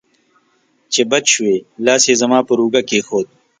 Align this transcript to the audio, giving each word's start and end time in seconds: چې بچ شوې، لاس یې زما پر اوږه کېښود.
چې 0.93 1.01
بچ 1.11 1.25
شوې، 1.35 1.55
لاس 1.85 2.03
یې 2.09 2.15
زما 2.21 2.39
پر 2.47 2.57
اوږه 2.63 2.81
کېښود. 2.89 3.27